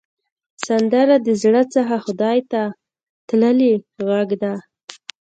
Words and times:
سندره 0.65 1.15
د 1.25 1.27
زړه 1.43 1.63
څخه 1.73 1.95
خدای 2.05 2.39
ته 2.51 2.61
تللې 3.29 3.73
غږ 4.07 4.29
ده 4.43 4.53